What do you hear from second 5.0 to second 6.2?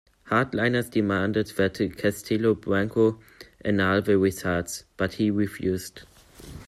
he refused.